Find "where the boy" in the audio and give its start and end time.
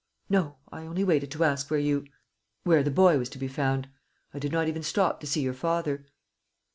2.63-3.19